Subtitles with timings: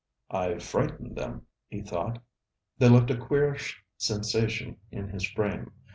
[0.31, 2.17] 'I've frightened them,' he thought.
[2.79, 5.73] They left a queerish sensation in his frame.